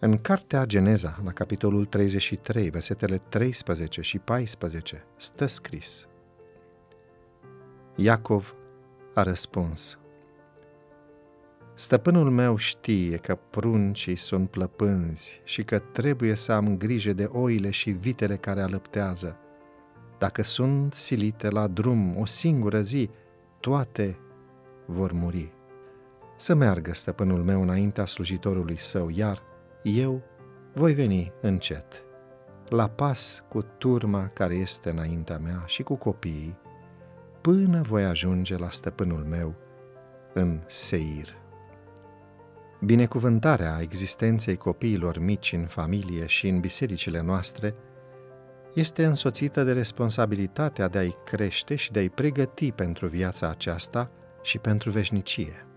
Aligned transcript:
În 0.00 0.18
cartea 0.18 0.64
Geneza, 0.64 1.20
la 1.24 1.30
capitolul 1.30 1.84
33, 1.84 2.70
versetele 2.70 3.18
13 3.28 4.00
și 4.00 4.18
14, 4.18 5.04
stă 5.16 5.46
scris 5.46 6.06
Iacov 7.96 8.54
a 9.14 9.22
răspuns 9.22 9.98
Stăpânul 11.74 12.30
meu 12.30 12.56
știe 12.56 13.16
că 13.16 13.38
pruncii 13.50 14.16
sunt 14.16 14.50
plăpânzi 14.50 15.40
și 15.44 15.62
că 15.62 15.78
trebuie 15.78 16.34
să 16.34 16.52
am 16.52 16.76
grijă 16.76 17.12
de 17.12 17.24
oile 17.24 17.70
și 17.70 17.90
vitele 17.90 18.36
care 18.36 18.60
alăptează. 18.60 19.36
Dacă 20.18 20.42
sunt 20.42 20.94
silite 20.94 21.48
la 21.48 21.66
drum 21.66 22.16
o 22.18 22.24
singură 22.24 22.80
zi, 22.80 23.10
toate 23.60 24.18
vor 24.86 25.12
muri. 25.12 25.52
Să 26.36 26.54
meargă 26.54 26.94
stăpânul 26.94 27.42
meu 27.42 27.62
înaintea 27.62 28.04
slujitorului 28.04 28.78
său, 28.78 29.08
iar 29.14 29.42
eu 29.96 30.22
voi 30.74 30.92
veni 30.92 31.32
încet, 31.40 32.04
la 32.68 32.88
pas 32.88 33.44
cu 33.48 33.62
turma 33.62 34.26
care 34.26 34.54
este 34.54 34.90
înaintea 34.90 35.38
mea 35.38 35.62
și 35.66 35.82
cu 35.82 35.96
copiii, 35.96 36.58
până 37.40 37.80
voi 37.82 38.04
ajunge 38.04 38.56
la 38.56 38.70
stăpânul 38.70 39.24
meu 39.24 39.54
în 40.34 40.60
Seir. 40.66 41.36
Binecuvântarea 42.80 43.78
existenței 43.80 44.56
copiilor 44.56 45.18
mici 45.18 45.52
în 45.52 45.66
familie 45.66 46.26
și 46.26 46.48
în 46.48 46.60
bisericile 46.60 47.20
noastre 47.20 47.74
este 48.74 49.04
însoțită 49.04 49.64
de 49.64 49.72
responsabilitatea 49.72 50.88
de 50.88 50.98
a-i 50.98 51.16
crește 51.24 51.74
și 51.74 51.92
de 51.92 51.98
a-i 51.98 52.10
pregăti 52.10 52.72
pentru 52.72 53.06
viața 53.06 53.48
aceasta 53.48 54.10
și 54.42 54.58
pentru 54.58 54.90
veșnicie. 54.90 55.67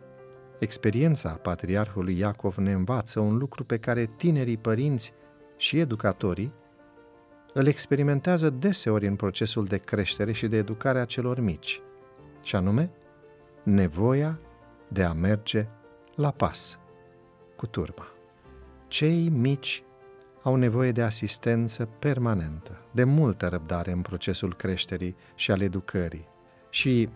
Experiența 0.62 1.30
patriarhului 1.30 2.18
Iacov 2.18 2.58
ne 2.58 2.72
învață 2.72 3.20
un 3.20 3.38
lucru 3.38 3.64
pe 3.64 3.78
care 3.78 4.06
tinerii 4.06 4.58
părinți 4.58 5.14
și 5.58 5.80
educatorii 5.80 6.54
îl 7.54 7.68
experimentează 7.68 8.50
deseori 8.50 9.08
în 9.08 9.16
procesul 9.16 9.66
de 9.66 9.78
creștere 9.78 10.32
și 10.32 10.48
de 10.48 10.58
educare 10.58 11.00
a 11.00 11.06
celor 11.06 11.40
mici, 11.40 11.82
și 12.44 12.56
anume 12.56 12.92
nevoia 13.64 14.40
de 14.88 15.04
a 15.04 15.14
merge 15.14 15.68
la 16.16 16.32
pas 16.32 16.80
cu 17.56 17.68
turma. 17.68 18.08
Cei 18.88 19.30
mici 19.30 19.84
au 20.42 20.56
nevoie 20.56 20.92
de 20.92 21.02
asistență 21.02 21.86
permanentă, 21.86 22.86
de 22.92 23.04
multă 23.04 23.48
răbdare 23.48 23.92
în 23.92 24.02
procesul 24.02 24.56
creșterii 24.56 25.16
și 25.36 25.52
al 25.52 25.62
educării 25.62 26.28
și 26.70 27.10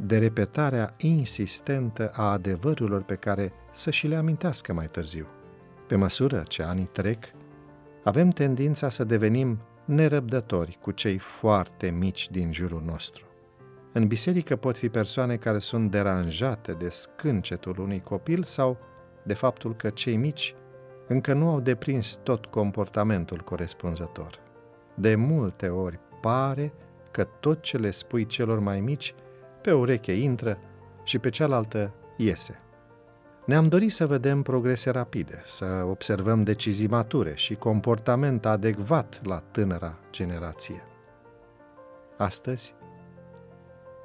de 0.00 0.18
repetarea 0.18 0.94
insistentă 0.96 2.10
a 2.14 2.32
adevărurilor 2.32 3.02
pe 3.02 3.14
care 3.14 3.52
să 3.72 3.90
și 3.90 4.06
le 4.06 4.16
amintească 4.16 4.72
mai 4.72 4.86
târziu. 4.86 5.26
Pe 5.86 5.96
măsură 5.96 6.42
ce 6.48 6.62
anii 6.62 6.88
trec, 6.92 7.24
avem 8.04 8.30
tendința 8.30 8.88
să 8.88 9.04
devenim 9.04 9.58
nerăbdători 9.84 10.78
cu 10.80 10.90
cei 10.90 11.18
foarte 11.18 11.90
mici 11.90 12.30
din 12.30 12.52
jurul 12.52 12.82
nostru. 12.86 13.26
În 13.92 14.06
biserică 14.06 14.56
pot 14.56 14.78
fi 14.78 14.88
persoane 14.88 15.36
care 15.36 15.58
sunt 15.58 15.90
deranjate 15.90 16.72
de 16.72 16.88
scâncetul 16.88 17.78
unui 17.78 18.00
copil 18.00 18.42
sau 18.42 18.78
de 19.24 19.34
faptul 19.34 19.76
că 19.76 19.90
cei 19.90 20.16
mici 20.16 20.54
încă 21.08 21.32
nu 21.32 21.48
au 21.48 21.60
deprins 21.60 22.18
tot 22.22 22.46
comportamentul 22.46 23.40
corespunzător. 23.40 24.38
De 24.94 25.14
multe 25.14 25.68
ori 25.68 25.98
pare 26.20 26.72
că 27.10 27.24
tot 27.24 27.60
ce 27.60 27.76
le 27.76 27.90
spui 27.90 28.26
celor 28.26 28.58
mai 28.58 28.80
mici 28.80 29.14
pe 29.68 29.74
ureche 29.74 30.12
intră 30.12 30.58
și 31.04 31.18
pe 31.18 31.28
cealaltă 31.28 31.94
iese. 32.16 32.60
Ne-am 33.46 33.68
dorit 33.68 33.92
să 33.92 34.06
vedem 34.06 34.42
progrese 34.42 34.90
rapide, 34.90 35.42
să 35.44 35.84
observăm 35.88 36.42
decizii 36.42 36.88
mature 36.88 37.34
și 37.34 37.54
comportament 37.54 38.46
adecvat 38.46 39.20
la 39.24 39.38
tânăra 39.38 39.98
generație. 40.10 40.82
Astăzi, 42.16 42.74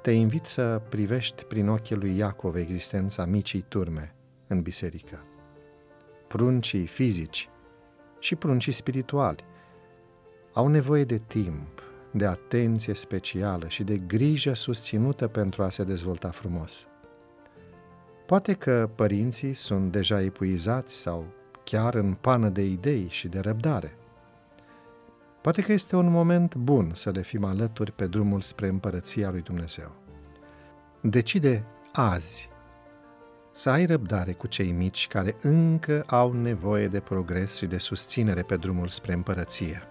te 0.02 0.10
invit 0.10 0.44
să 0.44 0.82
privești 0.88 1.44
prin 1.44 1.68
ochii 1.68 1.96
lui 1.96 2.16
Iacov 2.16 2.54
existența 2.54 3.24
micii 3.24 3.64
turme 3.68 4.14
în 4.46 4.62
biserică. 4.62 5.24
Pruncii 6.28 6.86
fizici 6.86 7.48
și 8.18 8.34
pruncii 8.34 8.72
spirituali 8.72 9.44
au 10.52 10.66
nevoie 10.68 11.04
de 11.04 11.18
timp, 11.18 11.82
de 12.16 12.26
atenție 12.26 12.94
specială 12.94 13.68
și 13.68 13.84
de 13.84 13.98
grijă 13.98 14.54
susținută 14.54 15.28
pentru 15.28 15.62
a 15.62 15.68
se 15.68 15.84
dezvolta 15.84 16.28
frumos. 16.28 16.86
Poate 18.26 18.52
că 18.52 18.90
părinții 18.94 19.52
sunt 19.52 19.92
deja 19.92 20.20
epuizați 20.20 20.94
sau 20.94 21.26
chiar 21.64 21.94
în 21.94 22.14
pană 22.14 22.48
de 22.48 22.62
idei 22.62 23.06
și 23.08 23.28
de 23.28 23.40
răbdare. 23.40 23.96
Poate 25.40 25.62
că 25.62 25.72
este 25.72 25.96
un 25.96 26.10
moment 26.10 26.54
bun 26.54 26.90
să 26.92 27.10
le 27.10 27.22
fim 27.22 27.44
alături 27.44 27.92
pe 27.92 28.06
drumul 28.06 28.40
spre 28.40 28.68
împărăția 28.68 29.30
lui 29.30 29.40
Dumnezeu. 29.40 29.92
Decide 31.00 31.64
azi 31.92 32.48
să 33.52 33.70
ai 33.70 33.86
răbdare 33.86 34.32
cu 34.32 34.46
cei 34.46 34.72
mici 34.72 35.06
care 35.06 35.36
încă 35.40 36.04
au 36.06 36.32
nevoie 36.32 36.88
de 36.88 37.00
progres 37.00 37.56
și 37.56 37.66
de 37.66 37.78
susținere 37.78 38.42
pe 38.42 38.56
drumul 38.56 38.88
spre 38.88 39.12
împărăție. 39.12 39.88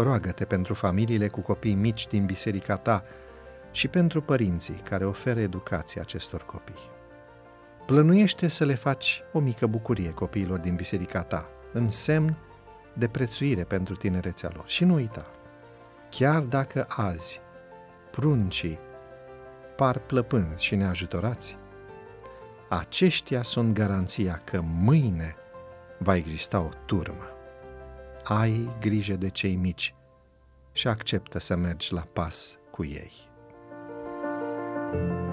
Roagă-te 0.00 0.44
pentru 0.44 0.74
familiile 0.74 1.28
cu 1.28 1.40
copii 1.40 1.74
mici 1.74 2.06
din 2.06 2.24
biserica 2.24 2.76
ta 2.76 3.04
și 3.70 3.88
pentru 3.88 4.22
părinții 4.22 4.80
care 4.84 5.04
oferă 5.04 5.40
educație 5.40 6.00
acestor 6.00 6.44
copii. 6.44 6.90
Plănuiește 7.86 8.48
să 8.48 8.64
le 8.64 8.74
faci 8.74 9.22
o 9.32 9.38
mică 9.38 9.66
bucurie 9.66 10.10
copiilor 10.10 10.58
din 10.58 10.74
biserica 10.74 11.22
ta, 11.22 11.48
în 11.72 11.88
semn 11.88 12.36
de 12.94 13.08
prețuire 13.08 13.64
pentru 13.64 13.94
tinerețea 13.94 14.50
lor. 14.54 14.68
Și 14.68 14.84
nu 14.84 14.94
uita, 14.94 15.26
chiar 16.10 16.42
dacă 16.42 16.86
azi 16.88 17.40
pruncii 18.10 18.78
par 19.76 19.98
plăpânzi 19.98 20.64
și 20.64 20.74
neajutorați, 20.74 21.56
aceștia 22.68 23.42
sunt 23.42 23.74
garanția 23.74 24.40
că 24.44 24.60
mâine 24.60 25.34
va 25.98 26.16
exista 26.16 26.60
o 26.60 26.68
turmă. 26.86 27.37
Ai 28.30 28.76
grijă 28.80 29.16
de 29.16 29.28
cei 29.28 29.56
mici 29.56 29.94
și 30.72 30.88
acceptă 30.88 31.38
să 31.38 31.56
mergi 31.56 31.92
la 31.92 32.00
pas 32.12 32.58
cu 32.70 32.84
ei. 32.84 33.12
thank 34.90 35.10
you 35.10 35.27